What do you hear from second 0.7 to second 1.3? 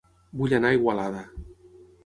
a Igualada